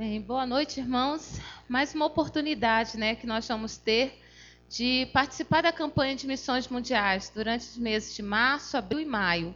[0.00, 1.38] Bem, boa noite, irmãos.
[1.68, 4.18] Mais uma oportunidade né, que nós vamos ter
[4.66, 9.54] de participar da campanha de missões mundiais durante os meses de março, abril e maio.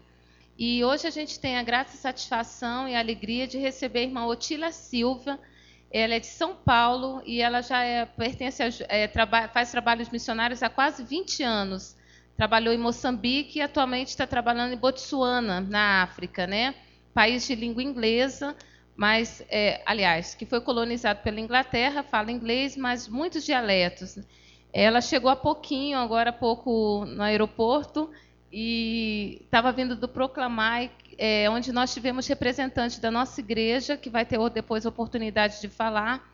[0.58, 4.70] E hoje a gente tem a graça, satisfação e alegria de receber a irmã Otília
[4.70, 5.40] Silva.
[5.90, 10.10] Ela é de São Paulo e ela já é, pertence a, é, traba, faz trabalhos
[10.10, 11.96] missionários há quase 20 anos.
[12.36, 16.74] Trabalhou em Moçambique e atualmente está trabalhando em Botsuana, na África, né?
[17.14, 18.54] país de língua inglesa
[18.96, 24.18] mas, é, aliás, que foi colonizado pela Inglaterra, fala inglês, mas muitos dialetos.
[24.72, 28.10] Ela chegou há pouquinho, agora há pouco, no aeroporto,
[28.52, 30.88] e estava vindo do Proclamar,
[31.18, 35.68] é, onde nós tivemos representantes da nossa igreja, que vai ter depois a oportunidade de
[35.68, 36.24] falar,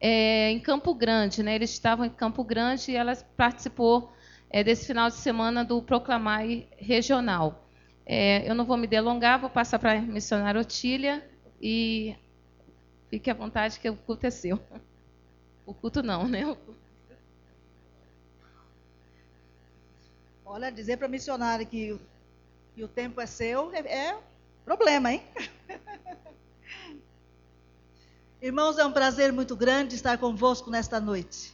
[0.00, 1.42] é, em Campo Grande.
[1.42, 1.54] Né?
[1.54, 4.10] Eles estavam em Campo Grande e ela participou
[4.48, 6.44] é, desse final de semana do Proclamar
[6.78, 7.66] regional.
[8.06, 11.22] É, eu não vou me delongar, vou passar para a missionária Otília,
[11.60, 12.16] e
[13.08, 14.60] fique à vontade que o culto é seu.
[15.64, 16.56] O culto não, né?
[20.44, 21.98] Olha, dizer para missionária que,
[22.74, 24.18] que, o tempo é seu é, é
[24.64, 25.22] problema, hein?
[28.40, 31.52] Irmãos, é um prazer muito grande estar convosco nesta noite.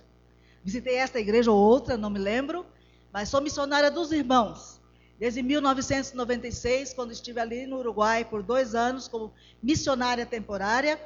[0.63, 2.65] visitei esta igreja ou outra, não me lembro,
[3.13, 4.81] mas sou missionária dos irmãos.
[5.19, 11.01] Desde 1996, quando estive ali no Uruguai por dois anos como missionária temporária,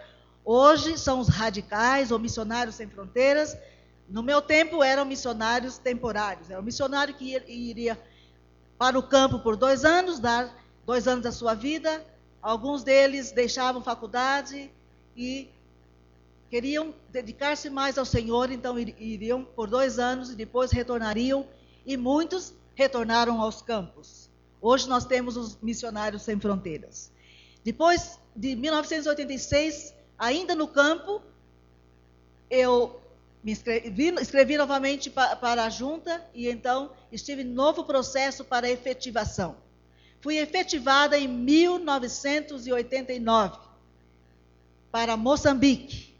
[0.53, 3.57] Hoje são os radicais ou missionários sem fronteiras.
[4.09, 6.51] No meu tempo eram missionários temporários.
[6.51, 7.97] Era um missionário que iria
[8.77, 10.53] para o campo por dois anos, dar
[10.85, 12.05] dois anos da sua vida.
[12.43, 14.69] Alguns deles deixavam faculdade
[15.17, 15.49] e
[16.51, 21.47] queriam dedicar-se mais ao Senhor, então iriam por dois anos e depois retornariam.
[21.87, 24.29] E muitos retornaram aos campos.
[24.61, 27.13] Hoje nós temos os missionários sem fronteiras.
[27.63, 31.21] Depois de 1986, ainda no campo,
[32.51, 33.01] eu
[33.43, 38.71] me escrevi, escrevi novamente pa, para a junta e então estive em novo processo para
[38.71, 39.57] efetivação.
[40.21, 43.57] Fui efetivada em 1989
[44.93, 46.15] para Moçambique.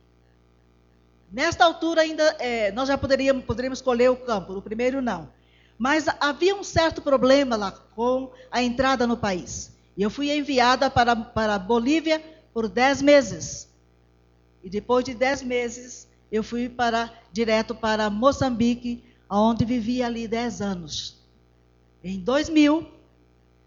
[1.31, 5.29] Nesta altura ainda é, nós já poderíamos, poderíamos escolher o campo, o primeiro não.
[5.77, 9.73] Mas havia um certo problema lá com a entrada no país.
[9.97, 12.23] E eu fui enviada para, para Bolívia
[12.53, 13.70] por dez meses.
[14.63, 20.61] E depois de dez meses, eu fui para, direto para Moçambique, onde vivi ali dez
[20.61, 21.19] anos.
[22.03, 22.87] Em 2000,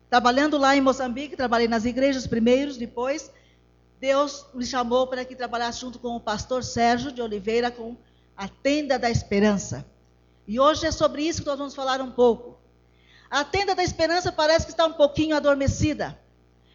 [0.10, 3.32] trabalhando lá em Moçambique, trabalhei nas igrejas primeiros, depois
[4.04, 7.96] Deus me chamou para que trabalhasse junto com o pastor Sérgio de Oliveira com
[8.36, 9.86] a Tenda da Esperança.
[10.46, 12.60] E hoje é sobre isso que nós vamos falar um pouco.
[13.30, 16.20] A Tenda da Esperança parece que está um pouquinho adormecida,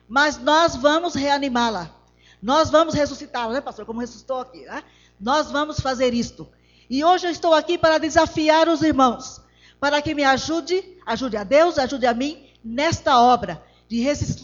[0.09, 1.95] mas nós vamos reanimá-la.
[2.43, 3.85] Nós vamos ressuscitá-lo, né, pastor?
[3.85, 4.83] Como ressuscitou aqui, né?
[5.21, 6.49] Nós vamos fazer isto.
[6.89, 9.41] E hoje eu estou aqui para desafiar os irmãos,
[9.81, 14.01] para que me ajude, ajude a Deus, ajude a mim nesta obra de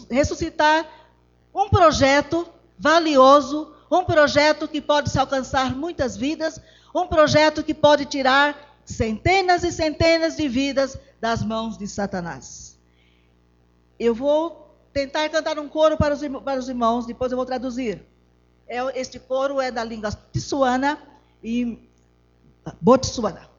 [0.09, 0.85] ressuscitar
[1.53, 2.47] um projeto
[2.77, 6.59] valioso, um projeto que pode se alcançar muitas vidas,
[6.93, 12.77] um projeto que pode tirar centenas e centenas de vidas das mãos de Satanás.
[13.97, 14.64] Eu vou
[14.95, 18.01] tentar cantar um coro para os, para os irmãos, depois eu vou traduzir.
[18.65, 20.97] É, este coro é da língua tissuana
[21.43, 21.77] e
[22.79, 23.49] botsuana.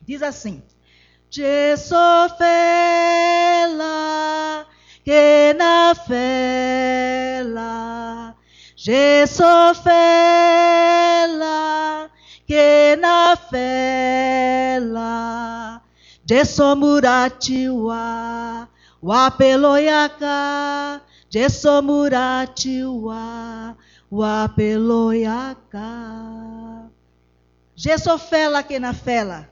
[0.00, 0.62] Diz assim:
[1.28, 2.16] Jesofela,
[5.04, 7.54] que na fela,
[8.74, 9.60] Jesofela,
[12.46, 15.82] que na fela,
[16.24, 18.66] Jesomuratiwa,
[19.04, 23.76] wapeloyaka jesomuratiwa
[24.10, 25.88] wapeloyaka
[27.76, 29.50] Gesofela que na fela.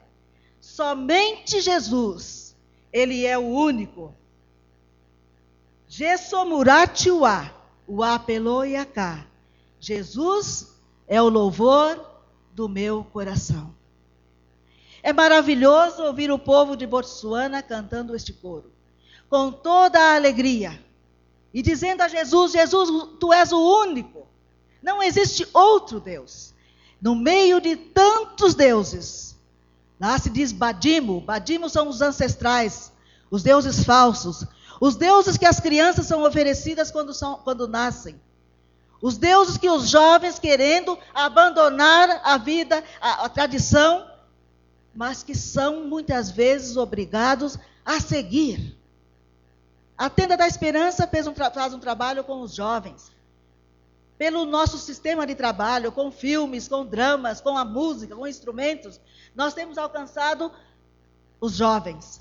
[0.60, 2.56] Somente Jesus
[2.92, 4.14] ele é o único.
[5.86, 7.50] Gesomuratiwa
[7.86, 9.26] wapeloyaka
[9.78, 12.00] Jesus é o louvor
[12.54, 13.74] do meu coração.
[15.02, 18.72] É maravilhoso ouvir o povo de Botsuana cantando este coro
[19.32, 20.78] com toda a alegria
[21.54, 24.26] e dizendo a Jesus: Jesus, tu és o único,
[24.82, 26.52] não existe outro Deus.
[27.00, 29.32] No meio de tantos deuses,
[30.02, 31.20] Lá se diz Badimo.
[31.20, 32.90] Badimo são os ancestrais,
[33.30, 34.44] os deuses falsos.
[34.80, 38.20] Os deuses que as crianças são oferecidas quando, são, quando nascem.
[39.00, 44.04] Os deuses que os jovens, querendo abandonar a vida, a, a tradição,
[44.92, 48.76] mas que são muitas vezes obrigados a seguir.
[49.96, 53.12] A Tenda da Esperança um faz um trabalho com os jovens.
[54.18, 59.00] Pelo nosso sistema de trabalho, com filmes, com dramas, com a música, com instrumentos,
[59.34, 60.52] nós temos alcançado
[61.40, 62.20] os jovens.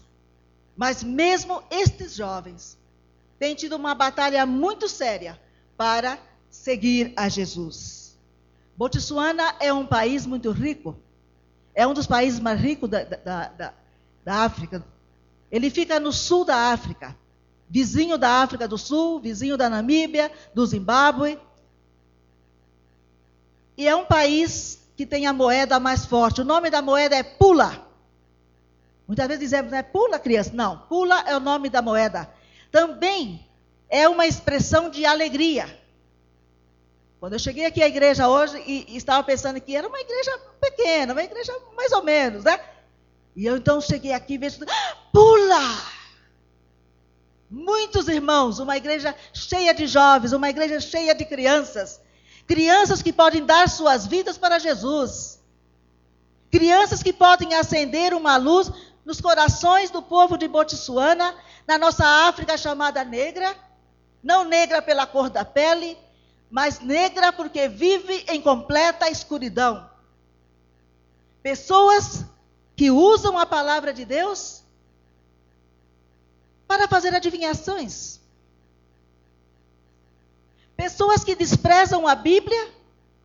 [0.75, 2.77] Mas mesmo estes jovens
[3.37, 5.39] têm tido uma batalha muito séria
[5.77, 6.17] para
[6.49, 8.17] seguir a Jesus.
[8.75, 10.97] Botsuana é um país muito rico.
[11.73, 13.73] É um dos países mais ricos da, da, da,
[14.23, 14.83] da África.
[15.51, 17.15] Ele fica no sul da África,
[17.71, 21.39] vizinho da África do Sul, vizinho da Namíbia, do Zimbábue.
[23.77, 26.41] E é um país que tem a moeda mais forte.
[26.41, 27.87] O nome da moeda é Pula.
[29.07, 30.51] Muitas vezes dizemos, né, pula criança.
[30.53, 32.29] Não, pula é o nome da moeda.
[32.69, 33.45] Também
[33.89, 35.65] é uma expressão de alegria.
[37.19, 40.37] Quando eu cheguei aqui à igreja hoje e, e, estava pensando que era uma igreja
[40.59, 42.59] pequena, uma igreja mais ou menos, né?
[43.35, 46.00] E eu então cheguei aqui e vejo, ah, pula!
[47.51, 51.99] Muitos irmãos, uma igreja cheia de jovens, uma igreja cheia de crianças.
[52.47, 55.41] Crianças que podem dar suas vidas para Jesus.
[56.49, 58.71] Crianças que podem acender uma luz
[59.03, 61.35] nos corações do povo de Botsuana,
[61.67, 63.53] na nossa África chamada negra,
[64.23, 65.97] não negra pela cor da pele,
[66.49, 69.89] mas negra porque vive em completa escuridão.
[71.43, 72.23] Pessoas
[72.77, 74.60] que usam a palavra de Deus
[76.71, 78.21] para fazer adivinhações.
[80.73, 82.73] Pessoas que desprezam a Bíblia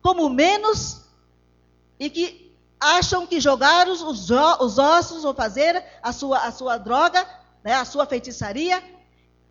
[0.01, 1.03] como menos
[1.97, 7.25] e que acham que jogar os, os ossos ou fazer a sua, a sua droga,
[7.63, 8.83] né, a sua feitiçaria,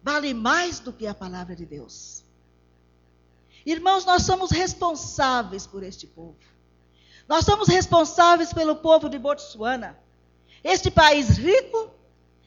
[0.03, 2.23] vale mais do que a palavra de Deus.
[3.65, 6.37] Irmãos, nós somos responsáveis por este povo.
[7.27, 9.99] Nós somos responsáveis pelo povo de Botsuana.
[10.63, 11.97] Este país rico,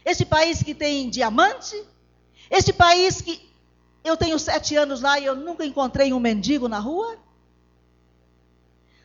[0.06, 1.76] este país que tem diamante,
[2.50, 3.50] este país que
[4.04, 7.18] eu tenho sete anos lá e eu nunca encontrei um mendigo na rua.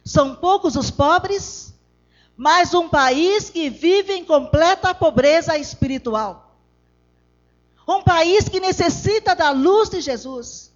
[0.05, 1.75] São poucos os pobres,
[2.37, 6.57] mas um país que vive em completa pobreza espiritual.
[7.87, 10.73] Um país que necessita da luz de Jesus.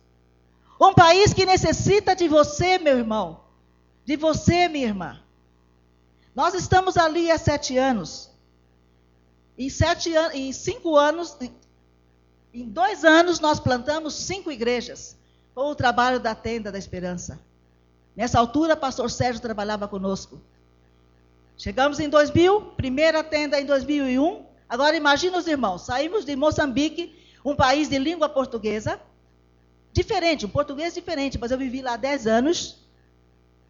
[0.81, 3.41] Um país que necessita de você, meu irmão.
[4.05, 5.20] De você, minha irmã.
[6.35, 8.31] Nós estamos ali há sete anos.
[9.58, 11.37] Em, sete an em cinco anos,
[12.55, 15.16] em dois anos, nós plantamos cinco igrejas
[15.52, 17.40] com o trabalho da tenda da esperança.
[18.14, 20.40] Nessa altura, pastor Sérgio trabalhava conosco.
[21.56, 24.44] Chegamos em 2000, primeira tenda em 2001.
[24.69, 29.00] Agora imagina os irmãos, saímos de Moçambique, um país de língua portuguesa,
[29.93, 32.78] diferente, um português diferente, mas eu vivi lá 10 anos.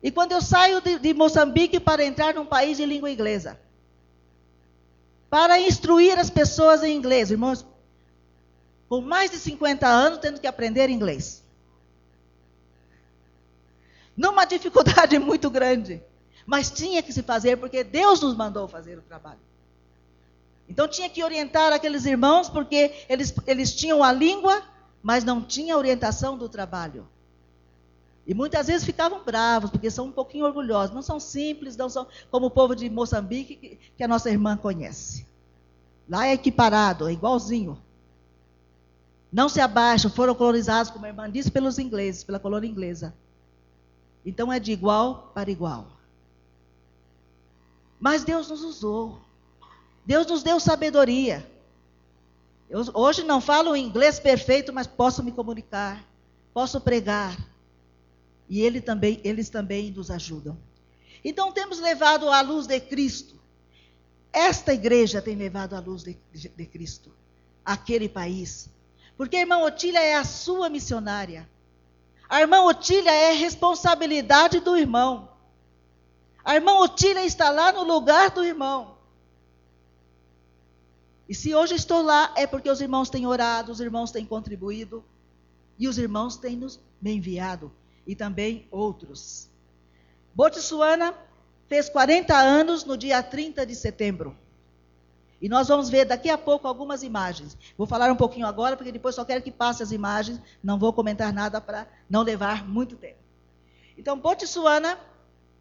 [0.03, 3.59] E quando eu saio de, de Moçambique para entrar num país de língua inglesa,
[5.29, 7.67] para instruir as pessoas em inglês, irmãos,
[8.89, 11.45] com mais de 50 anos tendo que aprender inglês.
[14.17, 16.03] Numa dificuldade muito grande.
[16.47, 19.41] Mas tinha que se fazer porque Deus nos mandou fazer o trabalho.
[20.67, 24.63] Então tinha que orientar aqueles irmãos porque eles, eles tinham a língua
[25.03, 27.09] mas não tinha orientação do trabalho.
[28.29, 30.95] E muitas vezes ficavam bravos, porque são um pouquinho orgulhosos.
[30.95, 34.55] Não são simples, não são como o povo de Moçambique, que, que a nossa irmã
[34.55, 35.27] conhece.
[36.07, 37.83] Lá é equiparado, é igualzinho.
[39.33, 43.15] Não se abaixam, foram colonizados, como a irmã disse, pelos ingleses, pela colônia inglesa.
[44.27, 45.87] Então é de igual para igual.
[47.99, 49.23] Mas Deus nos usou.
[50.05, 51.51] Deus nos deu sabedoria.
[52.69, 56.05] Eu hoje não falo inglês perfeito, mas posso me comunicar,
[56.53, 57.48] posso pregar.
[58.49, 60.57] E ele também, eles também nos ajudam.
[61.25, 63.37] Então temos levado a luz de Cristo.
[64.33, 67.11] Esta igreja tem levado a luz de, de, Cristo
[67.65, 68.71] àquele país.
[69.17, 71.49] Porque a irmã Otília é a sua missionária.
[72.29, 75.29] A irmã Otília é responsabilidade do irmão.
[76.45, 78.97] A irmã Otília está lá no lugar do irmão.
[81.29, 85.05] E se hoje estou lá, é porque os irmãos têm orado, os irmãos têm contribuído,
[85.79, 87.71] e os irmãos têm nos enviado,
[88.09, 89.51] e também outros.
[90.35, 91.15] Botsuana
[91.69, 94.35] fez 40 anos no dia 30 de setembro.
[95.41, 97.57] E nós vamos ver daqui a pouco algumas imagens.
[97.77, 100.41] Vou falar um pouquinho agora, porque depois só quero que passe as imagens.
[100.65, 103.19] Não vou comentar nada para não levar muito tempo.
[103.97, 104.99] Então, Botsuana,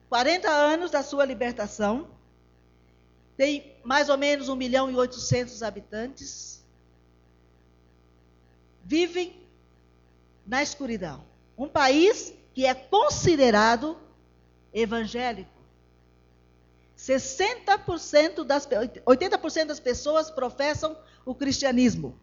[0.10, 2.08] 40 anos da sua libertação.
[3.36, 6.66] tem mais ou menos 1 milhão e 800 habitantes,
[8.84, 9.36] vivem
[10.46, 11.27] na escuridão.
[11.58, 13.98] Um país que é considerado
[14.74, 15.58] evangélico.
[16.98, 22.18] 60% das 80% das pessoas professam o cristianismo.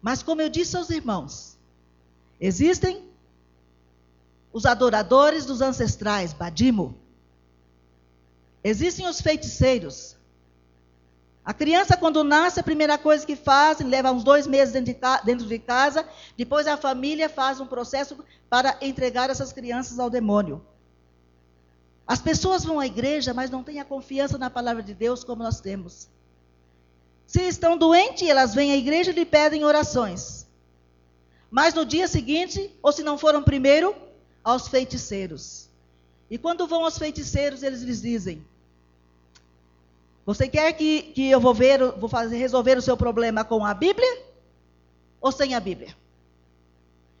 [0.00, 1.58] Mas como eu disse aos irmãos,
[2.40, 3.10] existem
[4.52, 6.98] os adoradores dos ancestrais, Badimo.
[8.64, 10.16] Existem os feiticeiros.
[11.44, 15.58] A criança, quando nasce, a primeira coisa que faz, leva uns dois meses dentro de,
[15.58, 16.06] casa,
[16.36, 20.62] depois a família faz um processo para entregar essas crianças ao demônio.
[22.06, 25.42] As pessoas vão à igreja, mas não têm a confiança na palavra de Deus como
[25.42, 26.08] nós temos.
[27.26, 30.46] Se estão doentes, elas vêm à igreja e lhe pedem orações.
[31.50, 33.94] Mas no dia seguinte, ou se não foram primeiro,
[34.42, 35.68] aos feiticeiros.
[36.28, 38.44] E quando vão aos feiticeiros, eles lhes dizem:
[40.30, 43.74] Você quer que, que eu vou ver, vou fazer resolver o seu problema com a
[43.74, 44.22] Bíblia
[45.20, 45.92] ou sem a Bíblia?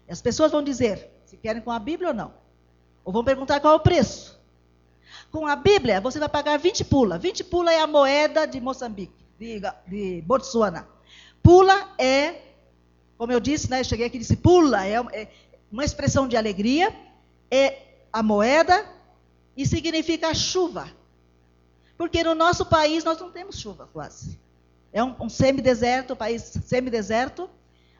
[0.06, 2.32] E as pessoas vão dizer se querem com a Bíblia ou não.
[3.04, 4.38] Ou vão perguntar qual é o preço.
[5.32, 7.18] Com a Bíblia, você vai pagar 20 pula.
[7.18, 10.86] 20 pula é a moeda de Moçambique, de, de Botsuana.
[11.42, 12.36] Pula é,
[13.18, 15.28] como eu disse, né, eu cheguei aqui e disse pula, é, é
[15.72, 16.94] uma expressão de alegria
[17.50, 17.76] é
[18.12, 18.88] a moeda
[19.56, 20.99] e significa chuva.
[22.00, 24.40] Porque no nosso país nós não temos chuva quase.
[24.90, 27.46] É um, um semideserto, um país semideserto.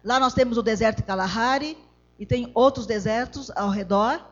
[0.03, 1.77] Lá nós temos o deserto de Kalahari
[2.19, 4.27] e tem outros desertos ao redor.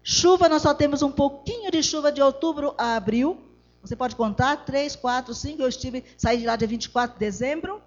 [0.00, 3.36] Chuva, nós só temos um pouquinho de chuva de outubro a abril.
[3.82, 5.62] Você pode contar, três, quatro, cinco.
[5.62, 7.82] Eu estive, saí de lá dia 24 de dezembro.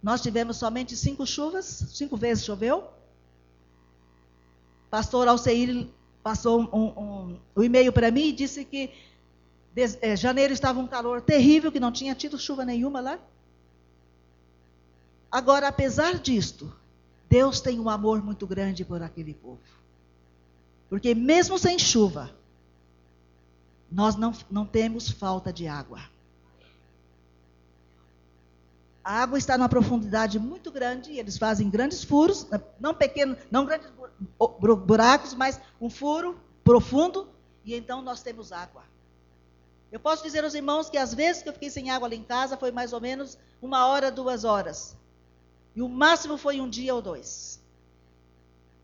[0.00, 2.84] Nós tivemos somente cinco chuvas, cinco vezes choveu
[4.94, 5.88] pastor Alceir
[6.22, 8.90] passou um, um, um e-mail para mim e disse que
[9.74, 13.18] de, é, janeiro estava um calor terrível, que não tinha tido chuva nenhuma lá.
[15.30, 16.72] Agora, apesar disto,
[17.28, 19.58] Deus tem um amor muito grande por aquele povo.
[20.88, 22.30] Porque mesmo sem chuva,
[23.90, 26.00] nós não, não temos falta de água.
[29.02, 32.46] A água está numa profundidade muito grande, e eles fazem grandes furos,
[32.78, 33.90] não pequenos, não grandes
[34.86, 37.28] buracos, mas um furo profundo,
[37.64, 38.93] e então nós temos água.
[39.94, 42.24] Eu posso dizer aos irmãos que às vezes que eu fiquei sem água ali em
[42.24, 44.96] casa foi mais ou menos uma hora, duas horas.
[45.72, 47.62] E o máximo foi um dia ou dois.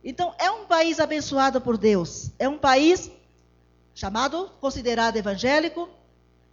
[0.05, 2.31] Então é um país abençoado por Deus.
[2.39, 3.11] É um país
[3.93, 5.89] chamado, considerado evangélico,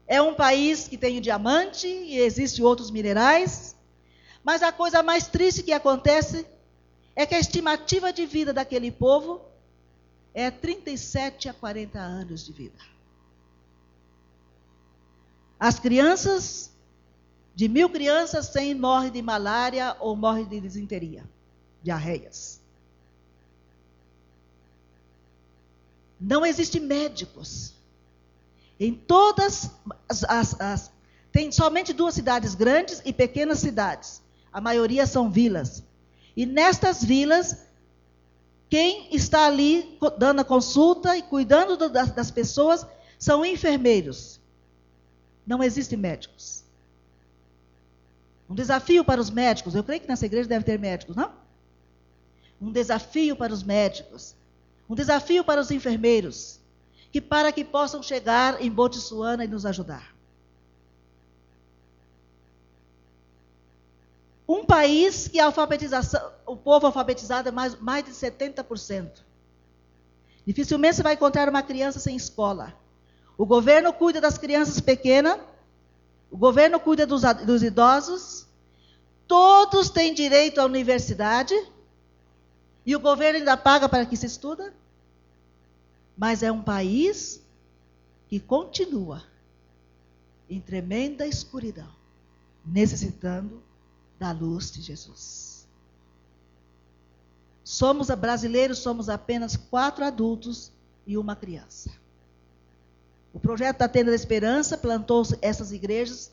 [0.08, 3.76] é um país que tem o diamante e existem outros minerais.
[4.44, 6.48] Mas a coisa mais triste que acontece
[7.16, 9.40] é que a estimativa de vida daquele povo
[10.34, 12.97] é 37 a 40 anos de vida.
[15.60, 16.72] As crianças,
[17.56, 21.24] de mil crianças, 100 morrem de malária ou morrem de disenteria,
[21.82, 22.62] diarreias.
[26.20, 27.74] Não existem médicos.
[28.80, 29.72] Em todas
[30.08, 30.92] as, as, as,
[31.32, 34.22] Tem somente duas cidades grandes e pequenas cidades.
[34.52, 35.84] A maioria são vilas.
[36.36, 37.58] E nestas vilas,
[38.70, 42.86] quem está ali dando a consulta e cuidando do, das, das pessoas
[43.18, 44.37] são enfermeiros.
[45.48, 46.63] Não existem médicos.
[48.50, 49.74] Um desafio para os médicos.
[49.74, 51.32] Eu creio que nessa igreja deve ter médicos, não?
[52.62, 54.36] Um desafio para os médicos.
[54.89, 56.60] Um desafio para os enfermeiros
[57.12, 60.13] que para que possam chegar em Botsuana e nos ajudar.
[64.48, 69.24] Um país que a alfabetização, o povo alfabetizado é mais, mais de 70%.
[70.46, 72.74] Dificilmente você vai encontrar uma criança sem escola.
[73.38, 75.39] O governo cuida das crianças pequenas,
[76.32, 78.48] o governo cuida dos, dos idosos,
[79.27, 81.53] todos têm direito à universidade,
[82.86, 84.74] e o governo ainda paga para que se estuda.
[86.17, 87.41] Mas é um país
[88.27, 89.24] que continua
[90.50, 91.91] em tremenda escuridão,
[92.65, 93.62] necessitando
[94.17, 95.67] da luz de Jesus.
[97.63, 100.72] Somos brasileiros, somos apenas quatro adultos
[101.06, 101.91] e uma criança.
[103.38, 106.32] O projeto da Tenda da Esperança plantou essas igrejas,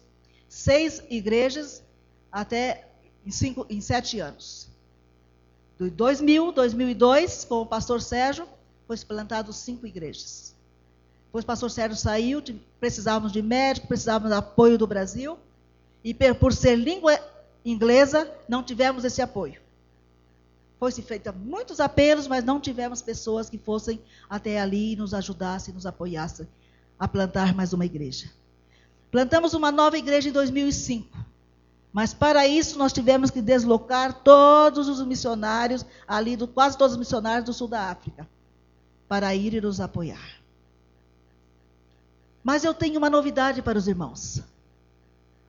[0.49, 1.83] seis igrejas,
[2.33, 2.89] até
[3.27, 4.71] em, cinco, em sete anos.
[5.79, 8.49] Do 2000, 2002, com o pastor Sérgio,
[8.87, 10.55] foi plantado cinco igrejas.
[11.27, 12.43] Depois o pastor Sérgio saiu,
[12.81, 15.37] precisávamos de médico, precisávamos de apoio do Brasil.
[16.03, 17.21] E por ser língua
[17.63, 19.61] inglesa, não tivemos esse apoio.
[20.81, 25.75] Foi-se feito muitos apelos, mas não tivemos pessoas que fossem até ali e nos ajudassem,
[25.75, 26.49] nos apoiassem
[26.99, 28.31] a plantar mais uma igreja.
[29.11, 31.17] Plantamos uma nova igreja em 2005.
[31.93, 36.99] Mas para isso nós tivemos que deslocar todos os missionários, ali do, quase todos os
[36.99, 38.29] missionários do sul da África,
[39.07, 40.41] para ir e nos apoiar.
[42.43, 44.43] Mas eu tenho uma novidade para os irmãos.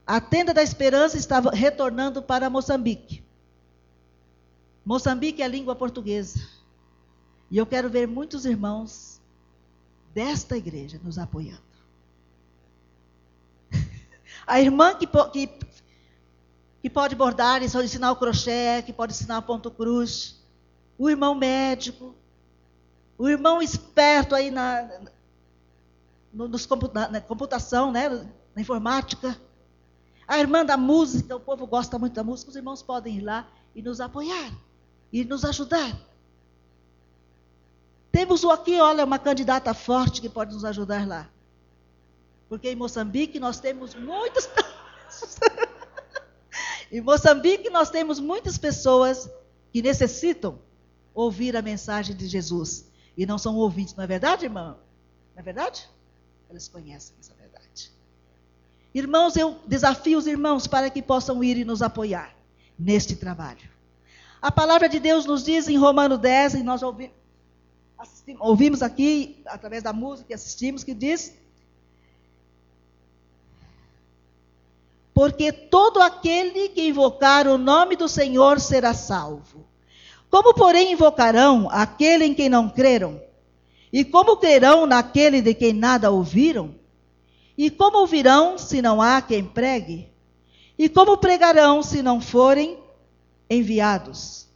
[0.05, 3.23] A tenda da esperança estava retornando para Moçambique.
[4.85, 6.39] Moçambique é a língua portuguesa.
[7.49, 9.14] E eu quero ver muitos irmãos
[10.15, 11.61] desta igreja nos apoiando.
[14.47, 15.59] A irmã que, que,
[16.81, 20.41] que pode bordar e ensinar o crochê, que pode ensinar ponto cruz.
[20.97, 22.15] O irmão médico.
[23.17, 24.89] O irmão esperto aí na,
[26.33, 29.37] no, nos, na, na computação, né, na informática.
[30.25, 33.47] A irmã da música, o povo gosta muito da música, os irmãos podem ir lá
[33.75, 34.51] e nos apoiar
[35.11, 35.95] e nos ajudar.
[38.15, 41.29] Temos aqui, olha, uma candidata forte que pode nos ajudar lá.
[42.47, 44.49] Porque em Moçambique nós temos muitas
[46.89, 49.29] Em Moçambique nós temos muitas pessoas
[49.73, 50.57] que necessitam
[51.13, 52.89] ouvir a mensagem de Jesus.
[53.17, 54.77] E não são ouvintes, não é verdade, irmã?
[55.35, 55.85] Não é verdade?
[56.49, 57.91] Elas conhecem essa verdade.
[58.93, 62.33] Irmãos, eu desafio os irmãos para que possam ir e nos apoiar
[62.79, 63.69] neste trabalho.
[64.41, 67.11] A palavra de Deus nos diz em Romano 10, e nós ouvi,
[68.39, 71.33] ouvimos aqui, através da música que assistimos, que diz:
[75.13, 79.65] Porque todo aquele que invocar o nome do Senhor será salvo.
[80.29, 83.21] Como, porém, invocarão aquele em quem não creram?
[83.93, 86.75] E como crerão naquele de quem nada ouviram?
[87.57, 90.09] E como ouvirão se não há quem pregue?
[90.77, 92.77] E como pregarão se não forem
[93.49, 94.47] enviados.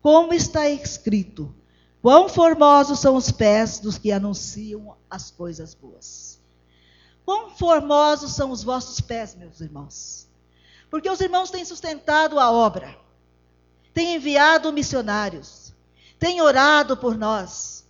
[0.00, 1.52] Como está escrito:
[2.00, 6.38] Quão formosos são os pés dos que anunciam as coisas boas.
[7.24, 10.28] Quão formosos são os vossos pés, meus irmãos.
[10.90, 12.96] Porque os irmãos têm sustentado a obra,
[13.92, 15.74] têm enviado missionários,
[16.18, 17.84] têm orado por nós.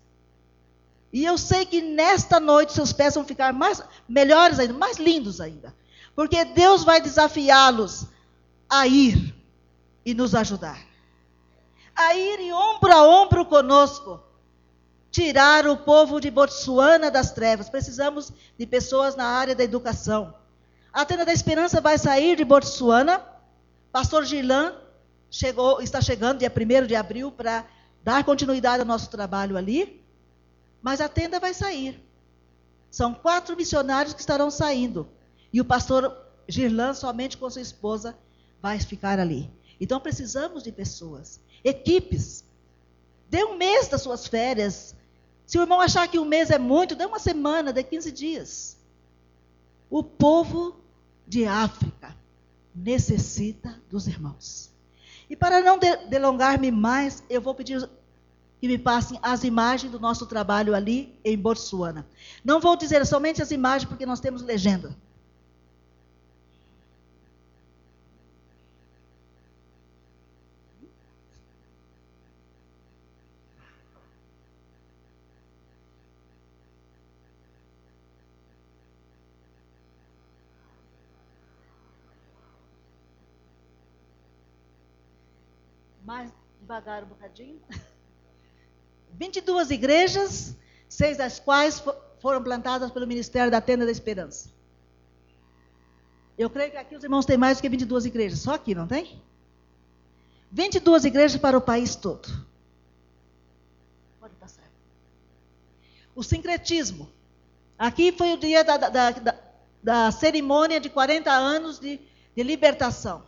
[1.12, 5.40] E eu sei que nesta noite seus pés vão ficar mais melhores ainda, mais lindos
[5.40, 5.74] ainda.
[6.14, 8.06] Porque Deus vai desafiá-los
[8.68, 9.34] a ir
[10.04, 10.87] e nos ajudar.
[11.98, 14.20] A ir ombro a ombro conosco.
[15.10, 17.68] Tirar o povo de Botsuana das trevas.
[17.68, 20.32] Precisamos de pessoas na área da educação.
[20.92, 23.20] A Tenda da Esperança vai sair de Botsuana.
[23.90, 24.74] Pastor Gilan
[25.28, 27.66] chegou, está chegando dia 1 de abril para
[28.04, 30.00] dar continuidade ao nosso trabalho ali.
[30.80, 32.00] Mas a tenda vai sair.
[32.90, 35.08] São quatro missionários que estarão saindo.
[35.52, 38.16] E o pastor Girlan, somente com sua esposa,
[38.62, 39.50] vai ficar ali.
[39.80, 42.44] Então precisamos de pessoas, equipes.
[43.30, 44.94] Dê um mês das suas férias.
[45.46, 48.76] Se o irmão achar que um mês é muito, dê uma semana, dê 15 dias.
[49.90, 50.76] O povo
[51.26, 52.14] de África
[52.74, 54.70] necessita dos irmãos.
[55.28, 57.88] E para não delongar-me mais, eu vou pedir
[58.60, 62.06] que me passem as imagens do nosso trabalho ali em Botsuana.
[62.44, 64.96] Não vou dizer somente as imagens, porque nós temos legenda.
[86.68, 87.58] Devagar um bocadinho.
[89.18, 90.54] 22 igrejas,
[90.86, 91.82] seis das quais
[92.20, 94.50] foram plantadas pelo Ministério da Tenda da Esperança.
[96.36, 98.86] Eu creio que aqui os irmãos têm mais do que 22 igrejas, só aqui, não
[98.86, 99.20] tem?
[100.52, 102.28] 22 igrejas para o país todo.
[104.20, 104.70] Pode passar.
[106.14, 107.10] O sincretismo.
[107.78, 109.34] Aqui foi o dia da, da, da,
[109.82, 111.98] da cerimônia de 40 anos de,
[112.36, 113.24] de libertação.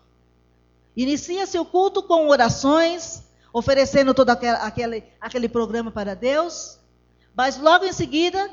[0.94, 6.79] Inicia-se o culto com orações, oferecendo todo aquele, aquele programa para Deus,
[7.35, 8.51] mas logo em seguida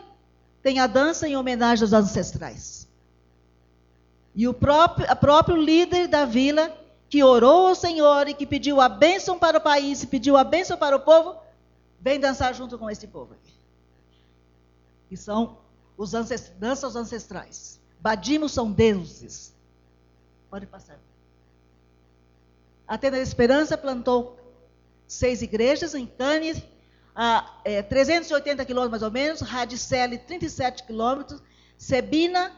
[0.62, 2.88] tem a dança em homenagem aos ancestrais.
[4.36, 6.72] E o próprio, a próprio líder da vila,
[7.10, 10.78] que orou ao Senhor e que pediu a bênção para o país, pediu a bênção
[10.78, 11.36] para o povo,
[12.00, 13.54] vem dançar junto com esse povo aqui.
[15.10, 15.58] Que são
[15.98, 17.80] os ancestrais, danças ancestrais.
[18.00, 19.54] Badimos são deuses.
[20.50, 21.00] Pode passar.
[22.88, 24.38] A Tenda da Esperança plantou
[25.08, 26.62] seis igrejas em Cannes,
[27.16, 31.42] a é, 380 quilômetros mais ou menos, Radicelle 37 quilômetros,
[31.78, 32.52] Sebina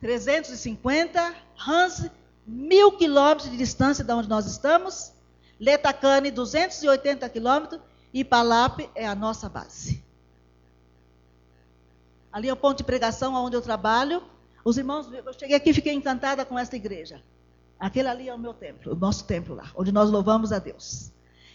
[0.00, 1.34] 350,
[1.66, 2.10] Hans
[2.46, 5.12] mil quilômetros de distância de onde nós estamos,
[5.58, 7.80] Letacane 280 quilômetros
[8.12, 10.02] e Palap é a nossa base.
[12.32, 14.22] Ali é o ponto de pregação onde eu trabalho.
[14.64, 17.22] Os irmãos, eu cheguei aqui e fiquei encantada com esta igreja.
[17.78, 21.10] Aquele ali é o meu templo, o nosso templo lá, onde nós louvamos a Deus.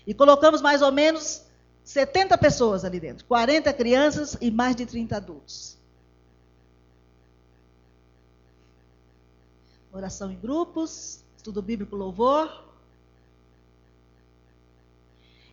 [0.06, 1.44] E colocamos mais ou menos
[1.84, 5.78] 70 pessoas ali dentro, 40 crianças e mais de 30 adultos.
[9.92, 12.66] Oração em grupos, estudo bíblico louvor.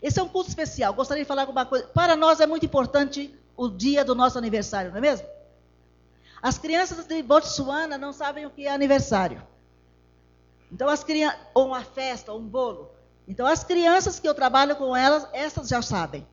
[0.02, 0.92] Esse é um culto especial.
[0.94, 1.86] Gostaria de falar alguma coisa.
[1.86, 5.28] Para nós é muito importante o dia do nosso aniversário, não é mesmo?
[6.42, 9.40] As crianças de Botsuana não sabem o que é aniversário.
[10.72, 12.90] Então as crianças, ou uma festa, ou um bolo.
[13.26, 16.26] Então as crianças que eu trabalho com elas, essas já sabem.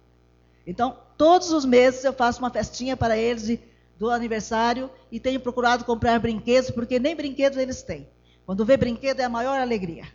[0.66, 3.60] Então todos os meses eu faço uma festinha para eles de,
[3.98, 8.08] do aniversário e tenho procurado comprar brinquedos, porque nem brinquedos eles têm.
[8.46, 10.06] Quando vê brinquedo é a maior alegria.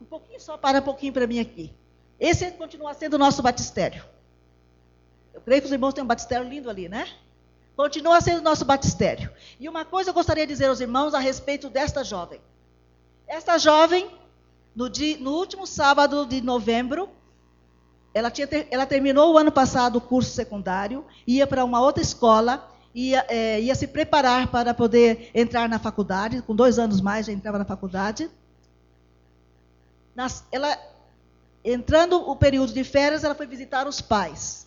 [0.00, 1.72] Um pouquinho só, para um pouquinho para mim aqui.
[2.20, 4.04] Esse continua sendo o nosso batistério.
[5.32, 7.08] Eu creio que os irmãos têm um batistério lindo ali, né?
[7.76, 9.30] Continua sendo o nosso batistério.
[9.58, 12.40] E uma coisa eu gostaria de dizer aos irmãos a respeito desta jovem.
[13.26, 14.10] Esta jovem,
[14.74, 17.08] no, dia, no último sábado de novembro,
[18.12, 22.70] ela, tinha, ela, terminou o ano passado o curso secundário, ia para uma outra escola,
[22.94, 27.32] ia, é, ia, se preparar para poder entrar na faculdade, com dois anos mais já
[27.32, 28.30] entrava na faculdade.
[30.14, 30.78] Nas, ela,
[31.64, 34.64] entrando o período de férias, ela foi visitar os pais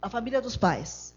[0.00, 1.14] a família dos pais.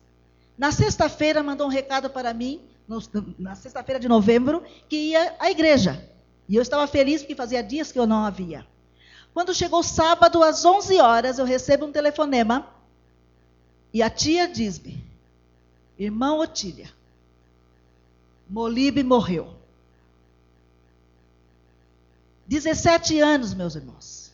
[0.58, 3.02] Na sexta-feira mandou um recado para mim, no,
[3.40, 6.10] na sexta-feira de novembro, que ia à igreja.
[6.48, 8.66] E eu estava feliz porque fazia dias que eu não havia.
[9.34, 12.68] Quando chegou sábado às 11 horas, eu recebo um telefonema
[13.94, 15.04] e a tia diz-me:
[15.98, 16.92] Irmão Otília,
[18.50, 19.54] Molibe morreu.
[22.46, 24.32] 17 anos, meus irmãos.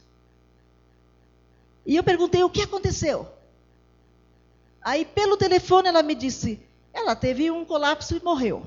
[1.85, 3.27] E eu perguntei: o que aconteceu?
[4.81, 6.61] Aí, pelo telefone, ela me disse:
[6.93, 8.65] ela teve um colapso e morreu.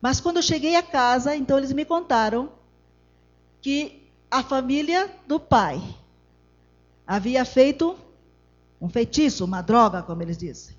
[0.00, 2.52] Mas quando eu cheguei a casa, então eles me contaram
[3.60, 5.82] que a família do pai
[7.06, 7.98] havia feito
[8.80, 10.76] um feitiço, uma droga, como eles dizem.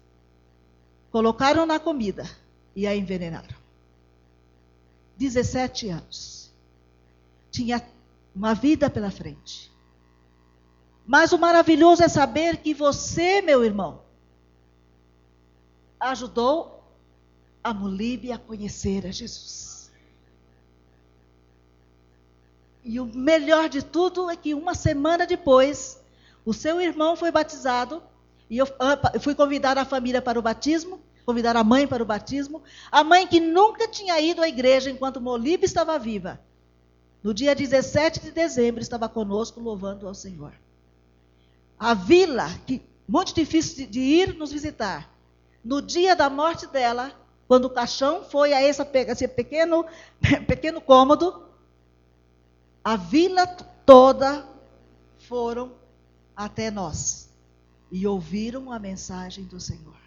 [1.12, 2.24] Colocaram na comida
[2.76, 3.58] e a envenenaram.
[5.18, 6.52] 17 anos.
[7.52, 7.86] Tinha
[8.34, 9.70] uma vida pela frente.
[11.06, 14.02] Mas o maravilhoso é saber que você, meu irmão,
[16.00, 16.79] ajudou
[17.64, 19.92] a Molíbia a conhecer a Jesus.
[22.84, 26.02] E o melhor de tudo é que uma semana depois,
[26.46, 28.02] o seu irmão foi batizado,
[28.50, 28.68] e eu
[29.22, 33.28] fui convidar a família para o batismo, convidar a mãe para o batismo, a mãe
[33.28, 36.40] que nunca tinha ido à igreja enquanto Molíbia estava viva.
[37.22, 40.54] No dia 17 de dezembro estava conosco louvando ao Senhor.
[41.78, 45.14] A vila, que muito difícil de ir nos visitar,
[45.64, 47.14] no dia da morte dela,
[47.50, 49.84] quando o caixão foi a esse, pequeno,
[50.48, 51.48] pequeno cômodo,
[52.84, 54.48] a vila toda
[55.28, 55.72] foram
[56.36, 57.28] até nós
[57.92, 59.98] e ouviram a mensagem do Senhor.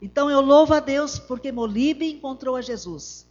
[0.00, 3.26] Então eu louvo a Deus porque Molibe encontrou a Jesus.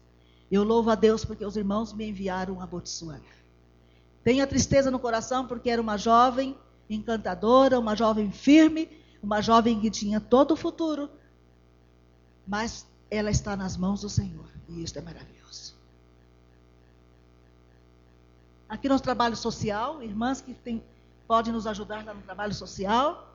[0.52, 3.24] Eu louvo a Deus porque os irmãos me enviaram a Botsuana.
[4.22, 6.58] Tenho tristeza no coração porque era uma jovem
[6.90, 8.90] encantadora, uma jovem firme,
[9.24, 11.10] uma jovem que tinha todo o futuro,
[12.48, 15.76] mas ela está nas mãos do Senhor, e isso é maravilhoso.
[18.68, 20.84] Aqui no trabalho social, irmãs que tem,
[21.28, 23.32] podem nos ajudar no trabalho social.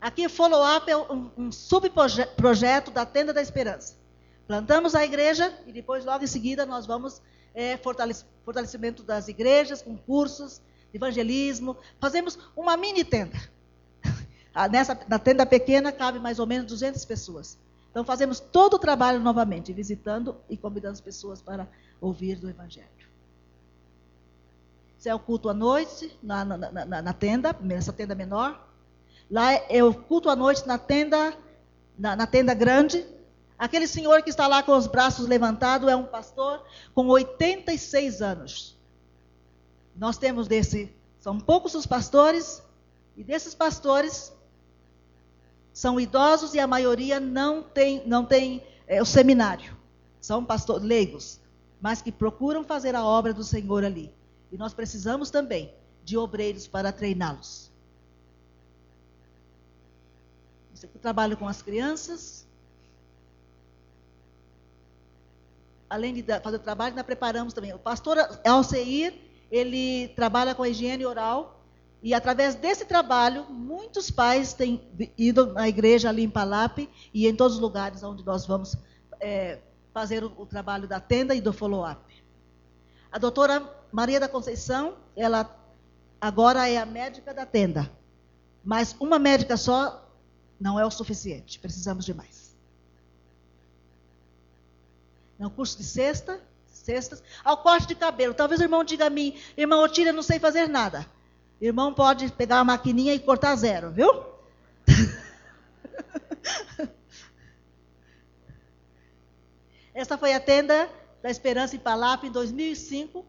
[0.00, 3.96] Aqui, follow-up é um, um subprojeto da Tenda da Esperança.
[4.46, 7.20] Plantamos a igreja e depois, logo em seguida, nós vamos
[7.52, 10.62] é, fortalecimento das igrejas, com cursos,
[10.94, 11.76] evangelismo.
[12.00, 13.36] Fazemos uma mini tenda.
[14.54, 17.58] Ah, nessa, na tenda pequena cabe mais ou menos 200 pessoas.
[17.90, 21.68] Então fazemos todo o trabalho novamente, visitando e convidando as pessoas para
[22.00, 22.86] ouvir do Evangelho.
[24.98, 28.68] Isso é o culto à noite, na, na, na, na tenda, nessa tenda menor.
[29.30, 31.36] Lá é o culto à noite na tenda,
[31.96, 33.06] na, na tenda grande.
[33.58, 38.76] Aquele senhor que está lá com os braços levantados é um pastor com 86 anos.
[39.94, 42.62] Nós temos desse, são poucos os pastores,
[43.16, 44.32] e desses pastores,
[45.78, 49.76] são idosos e a maioria não tem, não tem é, o seminário.
[50.20, 51.38] São pastores leigos,
[51.80, 54.12] mas que procuram fazer a obra do Senhor ali.
[54.50, 57.70] E nós precisamos também de obreiros para treiná-los.
[60.82, 62.44] Eu trabalho com as crianças.
[65.88, 67.72] Além de fazer o trabalho, nós preparamos também.
[67.72, 69.14] O pastor Alceir,
[69.48, 71.57] ele trabalha com a higiene oral
[72.02, 74.80] E através desse trabalho, muitos pais têm
[75.16, 78.76] ido na igreja ali em Palap e em todos os lugares onde nós vamos
[79.20, 79.58] é,
[79.92, 82.00] fazer o, o, trabalho da tenda e do follow-up.
[83.10, 85.50] A doutora Maria da Conceição, ela
[86.20, 87.90] agora é a médica da tenda.
[88.62, 90.08] Mas uma médica só
[90.60, 92.56] não é o suficiente, precisamos de mais.
[95.36, 98.34] No curso de sexta, sextas, ao corte de cabelo.
[98.34, 101.06] Talvez o irmão diga a mim, irmão Otília, não sei fazer nada.
[101.60, 104.08] Irmão pode pegar a maquininha e cortar zero, viu?
[109.92, 110.88] Essa foi a tenda
[111.20, 113.26] da Esperança em Palapa em 2005.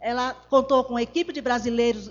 [0.00, 2.10] Ela contou com uma equipe de brasileiros,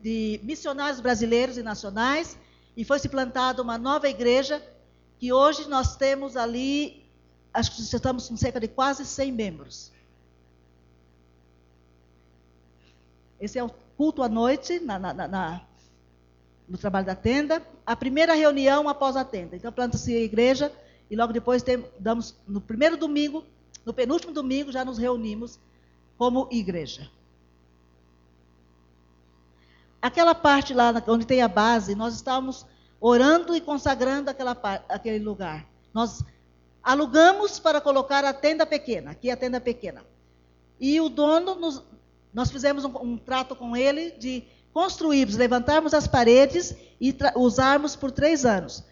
[0.00, 2.38] de missionários brasileiros e nacionais,
[2.74, 4.66] e foi se plantada uma nova igreja
[5.18, 7.04] que hoje nós temos ali,
[7.52, 9.92] acho que estamos com cerca de quase 100 membros.
[13.38, 13.70] Esse é o
[14.02, 15.60] culto à noite, na, na, na,
[16.68, 17.62] no trabalho da tenda.
[17.86, 19.54] A primeira reunião após a tenda.
[19.54, 20.72] Então, planta-se a igreja
[21.08, 23.44] e logo depois tem, damos, no primeiro domingo,
[23.86, 25.56] no penúltimo domingo, já nos reunimos
[26.18, 27.08] como igreja.
[30.00, 32.66] Aquela parte lá onde tem a base, nós estávamos
[33.00, 34.50] orando e consagrando aquela,
[34.88, 35.64] aquele lugar.
[35.94, 36.24] Nós
[36.82, 40.04] alugamos para colocar a tenda pequena, aqui é a tenda pequena.
[40.80, 41.80] E o dono nos,
[42.32, 48.10] nós fizemos um, um trato com ele de construirmos, levantarmos as paredes e usarmos por
[48.10, 48.82] três anos.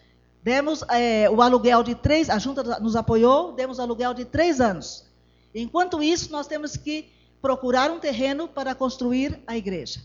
[0.43, 4.59] Demos é, o aluguel de três, a junta nos apoiou, demos o aluguel de três
[4.59, 5.05] anos.
[5.53, 7.09] Enquanto isso, nós temos que
[7.41, 10.01] procurar um terreno para construir a igreja.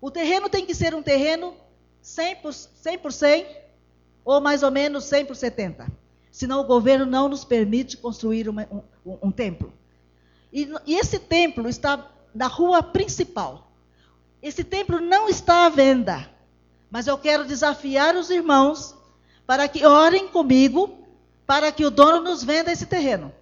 [0.00, 1.54] O terreno tem que ser um terreno
[2.02, 3.46] 100 por, 100 por 100
[4.24, 5.86] ou mais ou menos 100 por 70.
[6.30, 8.66] Senão o governo não nos permite construir uma,
[9.04, 9.72] um, um, templo.
[10.52, 13.70] E, e esse templo está da rua principal.
[14.42, 16.28] Esse templo não está à venda,
[16.90, 18.94] mas eu quero desafiar os irmãos
[19.46, 20.98] para que orem comigo,
[21.46, 23.32] para que o dono nos venda esse terreno.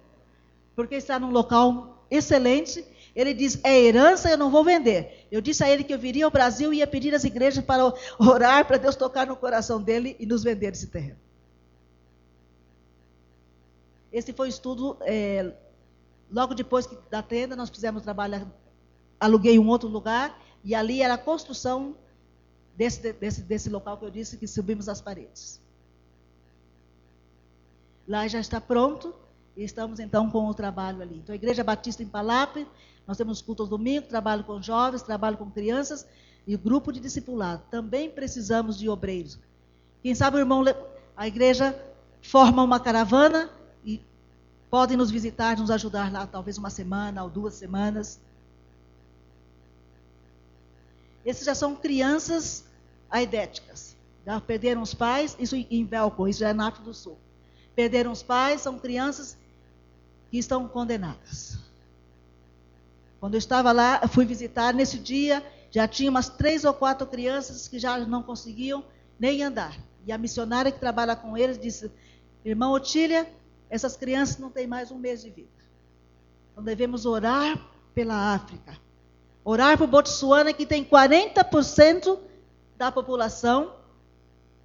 [0.75, 2.83] Porque está num local excelente.
[3.15, 5.27] Ele diz: é herança, eu não vou vender.
[5.31, 7.93] Eu disse a ele que eu viria ao Brasil e ia pedir às igrejas para
[8.17, 11.19] orar, para Deus tocar no coração dele e nos vender esse terreno.
[14.11, 14.97] Esse foi o estudo.
[15.01, 15.53] É,
[16.31, 18.51] logo depois da tenda, nós fizemos trabalho
[19.19, 21.95] aluguei um outro lugar e ali era a construção
[22.75, 25.59] desse, desse, desse local que eu disse que subimos as paredes.
[28.07, 29.13] Lá já está pronto
[29.55, 31.17] e estamos então com o trabalho ali.
[31.17, 32.65] Então, a Igreja Batista em Palapre,
[33.05, 36.07] nós temos cultos domingo, trabalho com jovens, trabalho com crianças
[36.47, 37.63] e grupo de discipulado.
[37.69, 39.37] Também precisamos de obreiros.
[40.01, 40.63] Quem sabe o irmão,
[41.15, 41.77] a igreja
[42.21, 43.49] forma uma caravana
[43.83, 44.01] e
[44.69, 48.19] podem nos visitar, nos ajudar lá, talvez uma semana ou duas semanas.
[51.25, 52.65] Esses já são crianças
[53.09, 53.95] aidéticas.
[54.25, 57.17] Já perderam os pais, isso em Belco, isso já é nato do sul.
[57.75, 59.37] Perderam os pais, são crianças
[60.29, 61.57] que estão condenadas.
[63.19, 67.67] Quando eu estava lá, fui visitar, nesse dia, já tinha umas três ou quatro crianças
[67.67, 68.83] que já não conseguiam
[69.19, 69.77] nem andar.
[70.05, 71.91] E a missionária que trabalha com eles disse:
[72.45, 73.29] Irmão Otília,
[73.69, 75.49] essas crianças não têm mais um mês de vida.
[76.51, 77.59] Então devemos orar
[77.93, 78.88] pela África
[79.43, 82.19] Orar por Botsuana, que tem 40%
[82.77, 83.73] da população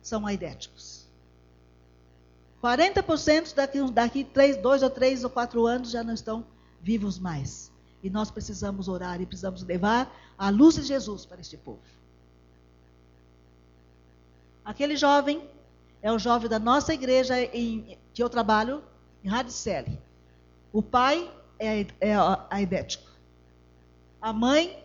[0.03, 1.05] são aidéticos.
[2.63, 6.45] 40% daqui, daqui três, dois ou três ou quatro anos já não estão
[6.81, 7.71] vivos mais.
[8.03, 11.81] E nós precisamos orar e precisamos levar a luz de Jesus para este povo.
[14.65, 15.47] Aquele jovem
[16.03, 18.83] é o jovem da nossa igreja em, que eu trabalho,
[19.23, 19.99] em Radicelli.
[20.73, 22.15] O pai é, é
[22.51, 23.14] aidético.
[24.25, 24.83] A mãe,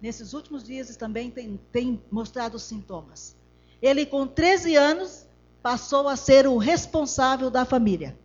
[0.00, 3.36] nesses últimos dias, também tem, tem mostrado sintomas.
[3.82, 5.26] Ele, com 13 anos,
[5.62, 8.18] passou a ser o responsável da família.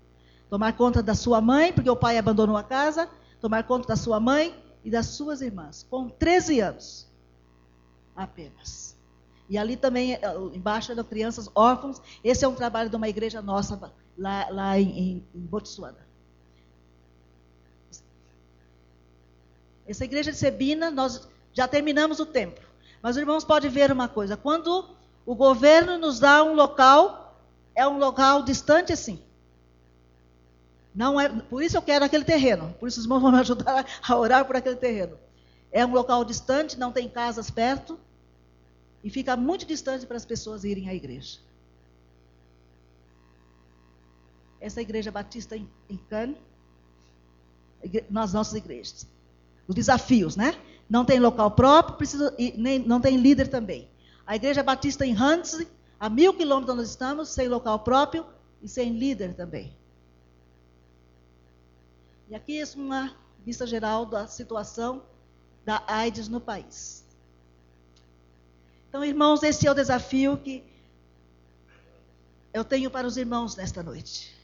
[0.50, 3.10] Tomar conta da sua mãe, porque o pai abandonou a casa,
[3.42, 5.86] tomar conta da sua mãe e das suas irmãs.
[5.90, 7.12] Com 13 anos.
[8.16, 8.98] Apenas.
[9.50, 10.22] E ali também, eh,
[10.54, 12.02] embaixo eram crianças órfãos.
[12.24, 16.10] Esse é um trabalho de uma igreja nossa lá, lá em, em Botsuana.
[19.88, 22.64] Essa igreja de Sebina, nós já terminamos o templo.
[23.02, 24.90] Mas os irmãos podem ver uma coisa: quando
[25.26, 27.36] o governo nos dá um local,
[27.76, 29.22] é um local distante assim.
[30.94, 32.76] Não é, por isso eu quero aquele terreno.
[32.80, 35.18] Por isso os irmãos vão me ajudar a orar por aquele terreno.
[35.72, 37.98] É um local distante, não tem casas perto
[39.04, 41.40] e fica muito distante para as pessoas irem à igreja.
[44.60, 46.38] Essa igreja batista em, em Cannes,
[48.10, 49.08] nas nossas igrejas
[49.68, 50.56] os desafios, né?
[50.92, 53.90] não tem local próprio, precisa, e nem, não tem líder também.
[54.28, 55.66] A Igreja Batista em Hans,
[55.98, 58.26] a mil quilômetros onde nós estamos, sem local próprio
[58.62, 59.74] e sem líder também.
[62.30, 65.02] E aqui é uma vista geral da situação
[65.64, 67.06] da AIDS no país.
[68.90, 70.62] Então, irmãos, esse é o desafio que
[72.54, 74.36] eu tenho para os irmãos nesta noite.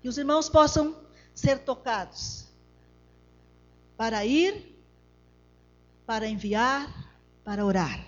[0.00, 0.96] Que os irmãos possam
[1.34, 2.50] ser tocados
[4.02, 4.76] para ir,
[6.04, 6.92] para enviar,
[7.44, 8.04] para orar.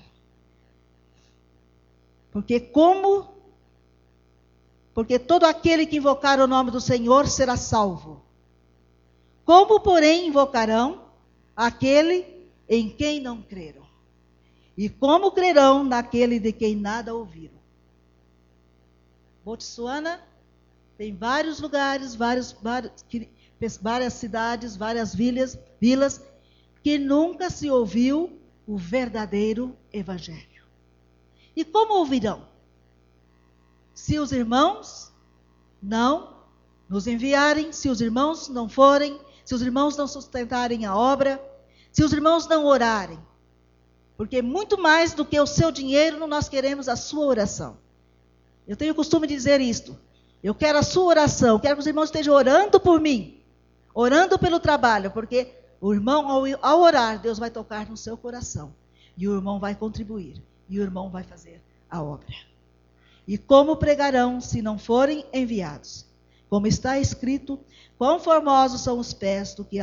[2.32, 3.32] Porque como
[4.92, 8.24] porque todo aquele que invocar o nome do Senhor será salvo.
[9.44, 11.12] Como, porém, invocarão
[11.54, 12.26] aquele
[12.68, 13.86] em quem não creram?
[14.76, 17.60] E como crerão naquele de quem nada ouviram?
[19.44, 20.20] Botsuana
[20.98, 23.04] tem vários lugares, vários, vários,
[23.80, 26.20] várias cidades, várias vilas, vilas
[26.82, 30.64] que nunca se ouviu o verdadeiro evangelho.
[31.56, 32.46] E como ouvirão?
[33.94, 35.12] Se os irmãos
[35.82, 36.34] não
[36.88, 41.40] nos enviarem, se os irmãos não forem, se os irmãos não sustentarem a obra,
[41.92, 43.18] se os irmãos não orarem.
[44.16, 47.78] Porque muito mais do que o seu dinheiro, nós queremos a sua oração.
[48.66, 49.98] Eu tenho o costume de dizer isto.
[50.42, 53.40] Eu quero a sua oração, quero que os irmãos estejam orando por mim,
[53.94, 56.28] orando pelo trabalho, porque o irmão,
[56.60, 58.74] ao, orar, Deus vai tocar no seu coração.
[59.16, 60.42] E o irmão vai contribuir.
[60.68, 62.34] E o irmão vai fazer a obra.
[63.26, 66.06] E como pregarão se não forem enviados?
[66.50, 67.58] Como está escrito,
[67.96, 69.78] quão formosos são os pés do que,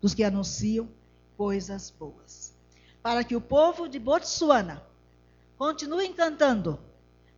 [0.00, 0.88] dos que anunciam
[1.36, 2.54] coisas boas.
[3.02, 4.82] Para que o povo de Botsuana
[5.56, 6.78] continue cantando,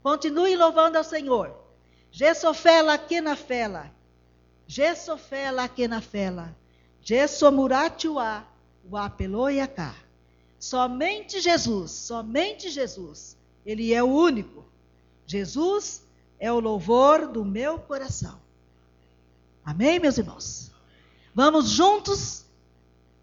[0.02, 1.54] continue louvando ao Senhor.
[2.10, 3.90] Gesofela kenafela,
[4.66, 6.57] Gesofela kenafela,
[7.00, 8.44] Gesomuratiuá,
[8.90, 9.94] Uapeloiacá.
[10.59, 14.66] Somente Jesus, somente Jesus, Ele é o único
[15.26, 16.02] Jesus
[16.38, 18.40] é o louvor do meu coração.
[19.64, 20.70] Amém, meus irmãos?
[21.35, 22.44] Vamos juntos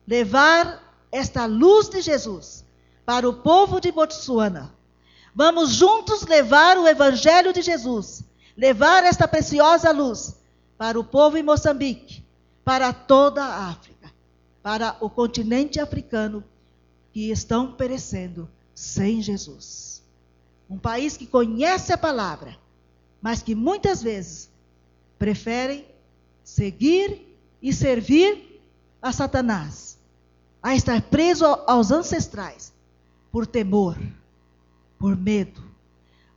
[0.05, 2.65] levar esta luz de Jesus
[3.05, 4.75] para o povo de Botsuana.
[5.33, 8.23] Vamos juntos levar o evangelho de Jesus,
[8.57, 10.35] levar esta preciosa luz
[10.77, 12.23] para o povo em Moçambique,
[12.63, 14.11] para toda a África,
[14.61, 16.43] para o continente africano
[17.11, 20.01] que estão perecendo sem Jesus.
[20.69, 22.57] Um país que conhece a palavra,
[23.21, 24.49] mas que muitas vezes
[25.19, 25.85] preferem
[26.43, 28.61] seguir e servir
[29.01, 29.97] a Satanás,
[30.61, 32.73] a estar preso aos ancestrais
[33.31, 33.97] por temor,
[34.97, 35.61] por medo.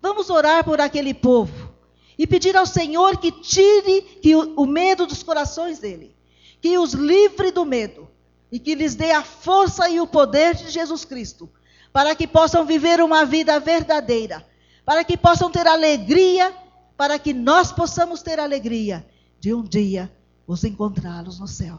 [0.02, 1.75] Vamos orar por aquele povo
[2.18, 6.14] e pedir ao Senhor que tire que o, o medo dos corações dele,
[6.60, 8.08] que os livre do medo
[8.50, 11.50] e que lhes dê a força e o poder de Jesus Cristo
[11.96, 14.46] para que possam viver uma vida verdadeira,
[14.84, 16.54] para que possam ter alegria,
[16.94, 19.02] para que nós possamos ter alegria
[19.40, 20.12] de um dia
[20.46, 21.78] os encontrá-los no céu.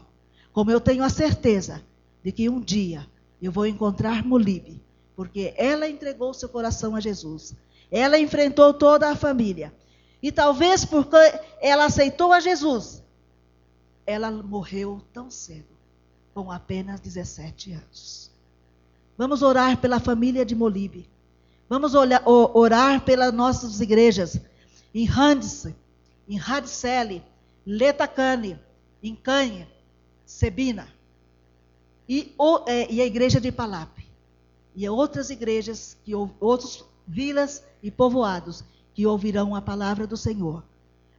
[0.52, 1.80] Como eu tenho a certeza
[2.24, 3.06] de que um dia
[3.40, 4.82] eu vou encontrar Molibe,
[5.14, 7.54] porque ela entregou seu coração a Jesus.
[7.88, 9.72] Ela enfrentou toda a família.
[10.22, 11.16] E talvez porque
[11.60, 13.02] ela aceitou a Jesus,
[14.06, 15.68] ela morreu tão cedo,
[16.34, 18.30] com apenas 17 anos.
[19.16, 21.08] Vamos orar pela família de Molibe.
[21.68, 24.40] Vamos orar pelas nossas igrejas
[24.94, 25.74] em Handice,
[26.28, 27.22] em Hadicele,
[27.66, 28.58] Letacane,
[29.02, 29.68] em Canha,
[30.24, 30.88] Sebina.
[32.08, 33.98] E, o, é, e, a igreja de Palap.
[34.74, 38.64] E outras igrejas, que, outras vilas e povoados
[38.98, 40.64] que ouvirão a palavra do Senhor.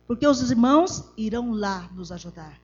[0.06, 2.60] Porque os irmãos irão lá nos ajudar.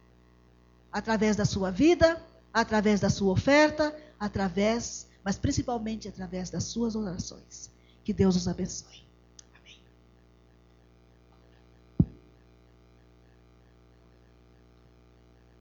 [0.91, 2.21] Através da sua vida,
[2.53, 7.71] através da sua oferta, através mas principalmente através das suas orações.
[8.03, 9.05] Que Deus os abençoe.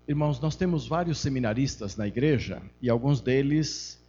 [0.08, 4.02] Irmãos, nós temos vários seminaristas na igreja e alguns deles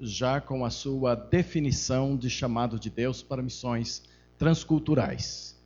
[0.00, 5.56] já com a sua definição de chamado de Deus para missões transculturais.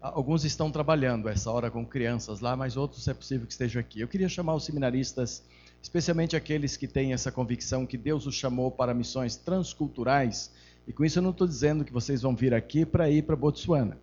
[0.00, 4.00] Alguns estão trabalhando essa hora com crianças lá, mas outros é possível que estejam aqui.
[4.00, 5.42] Eu queria chamar os seminaristas
[5.82, 10.50] especialmente aqueles que têm essa convicção que Deus os chamou para missões transculturais.
[10.86, 13.36] E com isso eu não estou dizendo que vocês vão vir aqui para ir para
[13.36, 13.96] Botsuana,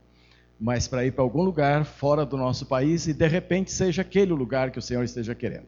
[0.59, 4.34] mas para ir para algum lugar fora do nosso país e de repente seja aquele
[4.34, 5.68] o lugar que o Senhor esteja querendo.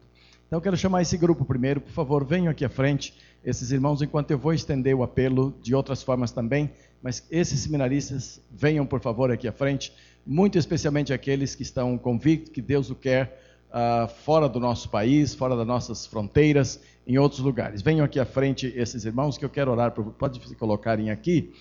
[0.49, 3.13] Então quero chamar esse grupo primeiro, por favor, venham aqui à frente,
[3.45, 6.71] esses irmãos, enquanto eu vou estender o apelo de outras formas também,
[7.03, 9.93] mas esses seminaristas venham, por favor, aqui à frente,
[10.25, 13.39] muito especialmente aqueles que estão convictos que Deus o quer
[13.69, 17.83] uh, fora do nosso país, fora das nossas fronteiras, em outros lugares.
[17.83, 21.53] Venham aqui à frente esses irmãos que eu quero orar, por, pode se colocarem aqui.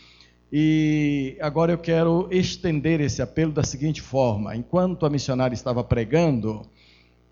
[0.50, 6.66] E agora eu quero estender esse apelo da seguinte forma: enquanto a missionária estava pregando,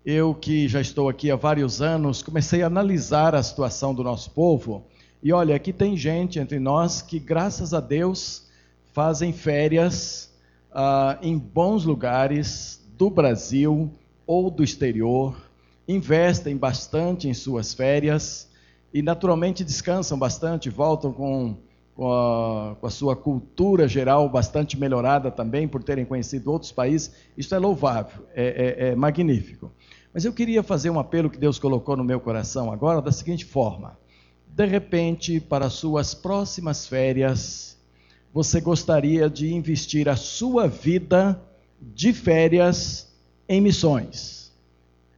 [0.09, 4.31] eu que já estou aqui há vários anos, comecei a analisar a situação do nosso
[4.31, 4.85] povo.
[5.21, 8.47] E olha, aqui tem gente entre nós que, graças a Deus,
[8.93, 10.33] fazem férias
[10.71, 13.91] ah, em bons lugares do Brasil
[14.25, 15.35] ou do exterior,
[15.85, 18.49] investem bastante em suas férias
[18.93, 21.57] e, naturalmente, descansam bastante, voltam com,
[21.93, 27.11] com, a, com a sua cultura geral bastante melhorada também, por terem conhecido outros países.
[27.37, 29.69] Isso é louvável, é, é, é magnífico.
[30.17, 33.45] Mas eu queria fazer um apelo que Deus colocou no meu coração agora da seguinte
[33.45, 33.99] forma:
[34.47, 37.77] de repente, para suas próximas férias,
[38.33, 41.39] você gostaria de investir a sua vida
[41.79, 43.15] de férias
[43.47, 44.51] em missões.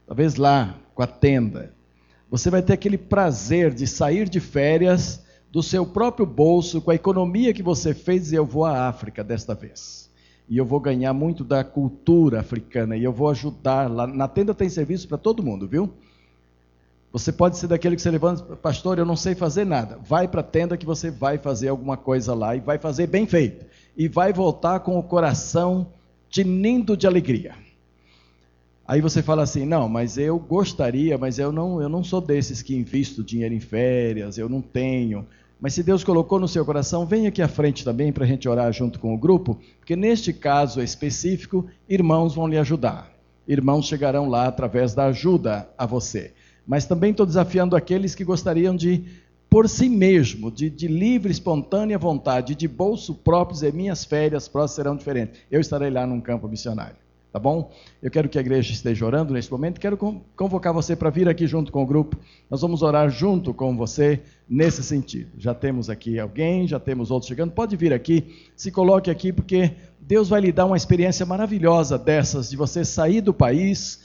[0.06, 1.72] Talvez lá, com a tenda.
[2.30, 6.94] Você vai ter aquele prazer de sair de férias do seu próprio bolso, com a
[6.94, 10.09] economia que você fez, e eu vou à África desta vez
[10.50, 14.04] e eu vou ganhar muito da cultura africana e eu vou ajudar lá.
[14.04, 15.88] Na tenda tem serviço para todo mundo, viu?
[17.12, 19.98] Você pode ser daquele que você levanta, pastor, eu não sei fazer nada.
[20.02, 23.26] Vai para a tenda que você vai fazer alguma coisa lá e vai fazer bem
[23.26, 23.64] feito.
[23.96, 25.86] E vai voltar com o coração
[26.28, 27.54] tinindo de alegria.
[28.86, 32.60] Aí você fala assim: não, mas eu gostaria, mas eu não, eu não sou desses
[32.60, 35.24] que invisto dinheiro em férias, eu não tenho.
[35.60, 38.48] Mas se Deus colocou no seu coração, vem aqui à frente também para a gente
[38.48, 43.12] orar junto com o grupo, porque neste caso específico, irmãos vão lhe ajudar.
[43.46, 46.32] Irmãos chegarão lá através da ajuda a você.
[46.66, 49.04] Mas também estou desafiando aqueles que gostariam de,
[49.50, 54.76] por si mesmo, de, de livre, espontânea vontade, de bolso próprio, dizer: minhas férias próximas
[54.76, 55.40] serão diferentes.
[55.50, 56.96] Eu estarei lá num campo missionário.
[57.32, 57.70] Tá bom?
[58.02, 59.80] Eu quero que a igreja esteja orando neste momento.
[59.80, 59.96] Quero
[60.34, 62.16] convocar você para vir aqui junto com o grupo.
[62.50, 65.30] Nós vamos orar junto com você nesse sentido.
[65.38, 67.52] Já temos aqui alguém, já temos outros chegando.
[67.52, 69.70] Pode vir aqui, se coloque aqui, porque
[70.00, 74.00] Deus vai lhe dar uma experiência maravilhosa dessas, de você sair do país,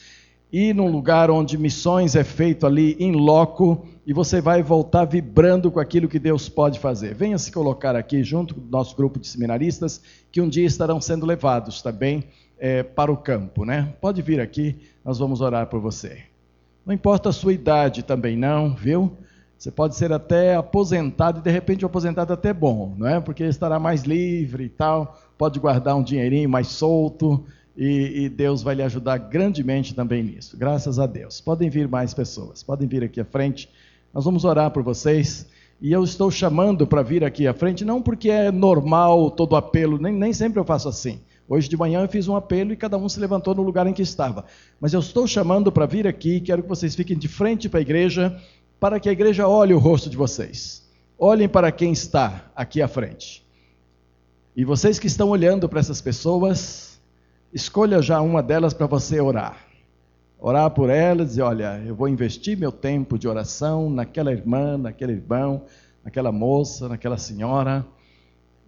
[0.53, 5.71] ir num lugar onde missões é feito ali em loco e você vai voltar vibrando
[5.71, 7.15] com aquilo que Deus pode fazer.
[7.15, 9.99] Venha se colocar aqui junto com o nosso grupo de seminaristas,
[10.31, 12.23] que um dia estarão sendo levados também
[12.59, 13.93] é, para o campo, né?
[13.99, 16.23] Pode vir aqui, nós vamos orar por você.
[16.85, 19.11] Não importa a sua idade também não, viu?
[19.57, 23.19] Você pode ser até aposentado e de repente um aposentado até bom, não é?
[23.19, 27.43] Porque estará mais livre e tal, pode guardar um dinheirinho mais solto
[27.75, 30.57] e, e Deus vai lhe ajudar grandemente também nisso.
[30.57, 31.41] Graças a Deus.
[31.41, 33.69] Podem vir mais pessoas, podem vir aqui à frente.
[34.13, 35.47] Nós vamos orar por vocês.
[35.81, 39.97] E eu estou chamando para vir aqui à frente, não porque é normal todo apelo,
[39.97, 41.19] nem, nem sempre eu faço assim.
[41.47, 43.93] Hoje de manhã eu fiz um apelo e cada um se levantou no lugar em
[43.93, 44.45] que estava.
[44.79, 47.81] Mas eu estou chamando para vir aqui, quero que vocês fiquem de frente para a
[47.81, 48.35] igreja,
[48.79, 50.83] para que a igreja olhe o rosto de vocês.
[51.19, 53.45] Olhem para quem está aqui à frente.
[54.55, 56.99] E vocês que estão olhando para essas pessoas,
[57.53, 59.57] escolha já uma delas para você orar.
[60.39, 64.77] Orar por elas e dizer: olha, eu vou investir meu tempo de oração naquela irmã,
[64.77, 65.63] naquele irmão,
[66.03, 67.85] naquela moça, naquela senhora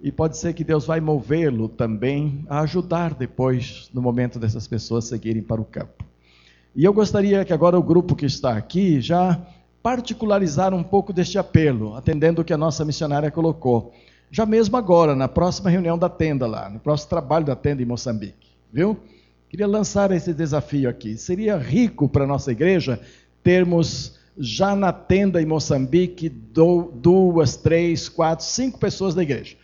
[0.02, 5.06] e pode ser que Deus vai movê-lo também a ajudar depois, no momento dessas pessoas
[5.06, 6.06] seguirem para o campo.
[6.76, 9.42] E eu gostaria que agora o grupo que está aqui já
[9.82, 13.92] particularizar um pouco deste apelo, atendendo o que a nossa missionária colocou.
[14.30, 17.86] Já mesmo agora, na próxima reunião da tenda lá, no próximo trabalho da tenda em
[17.86, 18.98] Moçambique, viu?
[19.50, 21.18] Queria lançar esse desafio aqui.
[21.18, 23.00] Seria rico para a nossa igreja
[23.42, 29.56] termos já na tenda em Moçambique duas, três, quatro, cinco pessoas da igreja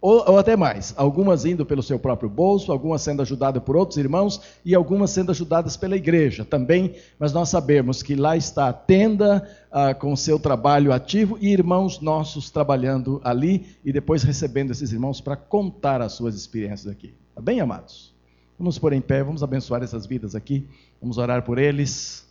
[0.00, 3.98] ou, ou, até mais, algumas indo pelo seu próprio bolso, algumas sendo ajudadas por outros
[3.98, 8.72] irmãos e algumas sendo ajudadas pela igreja também, mas nós sabemos que lá está a
[8.72, 14.70] tenda ah, com o seu trabalho ativo e irmãos nossos trabalhando ali e depois recebendo
[14.70, 17.12] esses irmãos para contar as suas experiências aqui.
[17.34, 18.14] Tá bem, amados?
[18.58, 20.66] Vamos pôr em pé, vamos abençoar essas vidas aqui,
[21.00, 22.26] vamos orar por eles.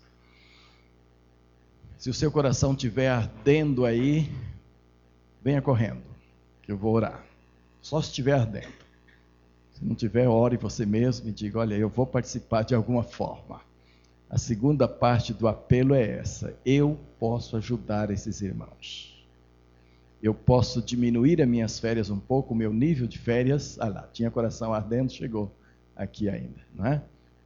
[1.99, 4.28] Se o seu coração estiver ardendo aí,
[5.43, 6.01] venha correndo,
[6.63, 7.28] que eu vou orar.
[7.82, 8.69] Só se estiver dentro.
[9.73, 13.61] Se não tiver, ore você mesmo e diga: Olha, eu vou participar de alguma forma.
[14.30, 19.25] A segunda parte do apelo é essa: eu posso ajudar esses irmãos.
[20.21, 23.77] Eu posso diminuir as minhas férias um pouco, o meu nível de férias.
[23.80, 25.51] Ah lá, tinha coração ardendo, chegou
[25.95, 27.01] aqui ainda, não é?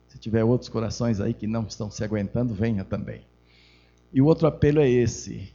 [0.07, 3.21] Se tiver outros corações aí que não estão se aguentando, venha também.
[4.11, 5.53] E o outro apelo é esse: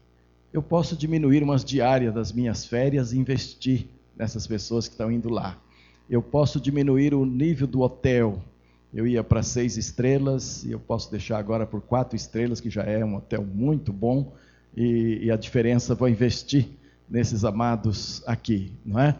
[0.52, 3.88] eu posso diminuir umas diárias das minhas férias e investir
[4.18, 5.56] nessas pessoas que estão indo lá.
[6.10, 8.42] Eu posso diminuir o nível do hotel
[8.92, 12.82] Eu ia para seis estrelas e eu posso deixar agora por quatro estrelas, que já
[12.82, 14.32] é um hotel muito bom,
[14.74, 16.68] e, e a diferença vou investir
[17.08, 19.14] nesses amados aqui, não é?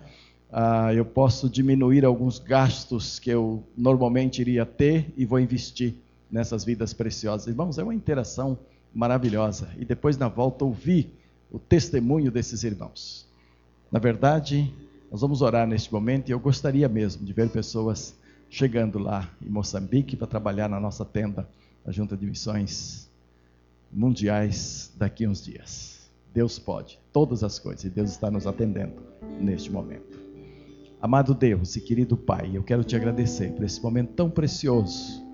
[0.51, 5.94] Ah, eu posso diminuir alguns gastos que eu normalmente iria ter e vou investir
[6.30, 7.46] nessas vidas preciosas.
[7.46, 8.59] Irmãos, é uma interação
[8.94, 9.68] maravilhosa.
[9.78, 11.11] E depois, na volta, ouvir
[11.53, 13.26] o testemunho desses irmãos.
[13.92, 14.72] Na verdade,
[15.11, 18.14] nós vamos orar neste momento e eu gostaria mesmo de ver pessoas
[18.50, 21.48] chegando lá em Moçambique para trabalhar na nossa tenda,
[21.84, 23.09] a Junta de Missões
[23.90, 26.11] Mundiais, daqui a uns dias.
[26.34, 29.02] Deus pode todas as coisas e Deus está nos atendendo
[29.40, 30.18] neste momento.
[31.00, 35.24] Amado Deus e querido Pai, eu quero te agradecer por esse momento tão precioso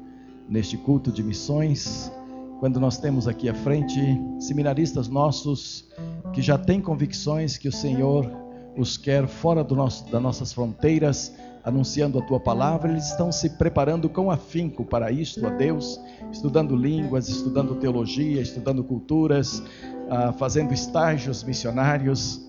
[0.48, 2.12] neste culto de missões,
[2.60, 3.98] quando nós temos aqui à frente
[4.38, 5.88] seminaristas nossos
[6.32, 8.43] que já têm convicções que o Senhor
[8.76, 14.08] os quer fora nosso, das nossas fronteiras, anunciando a tua palavra, eles estão se preparando
[14.08, 15.98] com afinco para isto, a Deus,
[16.30, 19.62] estudando línguas, estudando teologia, estudando culturas,
[20.10, 22.46] ah, fazendo estágios missionários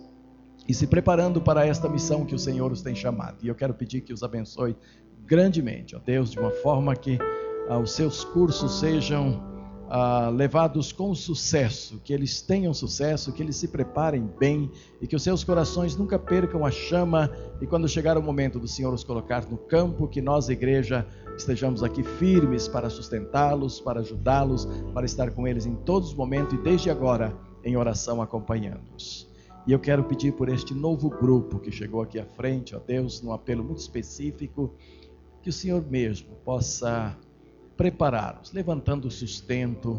[0.68, 3.38] e se preparando para esta missão que o Senhor os tem chamado.
[3.42, 4.76] E eu quero pedir que os abençoe
[5.26, 7.18] grandemente, ó Deus, de uma forma que
[7.70, 9.55] ah, os seus cursos sejam
[9.90, 14.72] ah, levados com sucesso, que eles tenham sucesso, que eles se preparem bem
[15.02, 17.30] e que os seus corações nunca percam a chama.
[17.62, 21.06] E quando chegar o momento do Senhor os colocar no campo, que nós, igreja,
[21.38, 26.54] estejamos aqui firmes para sustentá-los, para ajudá-los, para estar com eles em todos os momentos
[26.54, 29.28] e desde agora em oração acompanhando-os.
[29.68, 33.22] E eu quero pedir por este novo grupo que chegou aqui à frente, ó Deus,
[33.22, 34.76] num apelo muito específico,
[35.42, 37.18] que o Senhor mesmo possa
[37.78, 39.98] prepará-los, levantando o sustento,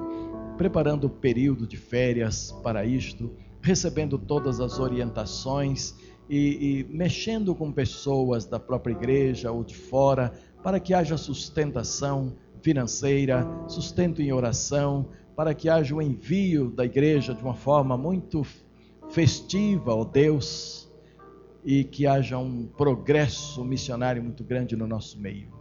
[0.57, 5.95] preparando o período de férias para isto, recebendo todas as orientações
[6.29, 12.35] e, e mexendo com pessoas da própria igreja ou de fora, para que haja sustentação
[12.63, 18.43] financeira, sustento em oração, para que haja o envio da igreja de uma forma muito
[19.11, 20.91] festiva, ó Deus,
[21.65, 25.56] e que haja um progresso missionário muito grande no nosso meio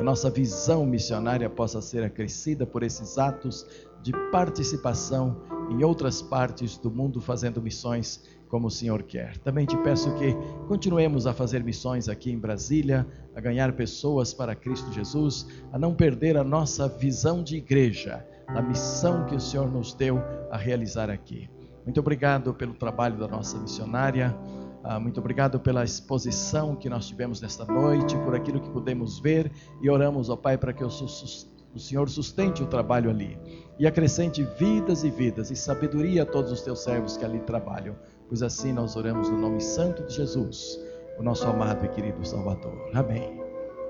[0.00, 3.66] que a nossa visão missionária possa ser acrescida por esses atos
[4.02, 5.36] de participação
[5.68, 9.36] em outras partes do mundo fazendo missões como o Senhor quer.
[9.38, 10.34] Também te peço que
[10.66, 15.94] continuemos a fazer missões aqui em Brasília, a ganhar pessoas para Cristo Jesus, a não
[15.94, 20.18] perder a nossa visão de igreja, a missão que o Senhor nos deu
[20.50, 21.46] a realizar aqui.
[21.84, 24.34] Muito obrigado pelo trabalho da nossa missionária.
[24.82, 29.52] Ah, muito obrigado pela exposição que nós tivemos nesta noite, por aquilo que pudemos ver
[29.82, 33.38] e oramos, ó Pai, para que o, o Senhor sustente o trabalho ali
[33.78, 37.94] e acrescente vidas e vidas e sabedoria a todos os teus servos que ali trabalham,
[38.28, 40.78] pois assim nós oramos no nome santo de Jesus,
[41.18, 42.90] o nosso amado e querido Salvador.
[42.94, 43.38] Amém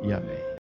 [0.03, 0.41] e amém.